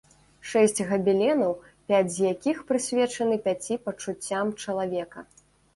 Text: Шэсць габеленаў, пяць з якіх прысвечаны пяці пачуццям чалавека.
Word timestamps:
Шэсць 0.51 0.81
габеленаў, 0.91 1.53
пяць 1.91 2.09
з 2.15 2.19
якіх 2.33 2.65
прысвечаны 2.73 3.35
пяці 3.47 3.79
пачуццям 3.87 4.55
чалавека. 4.65 5.19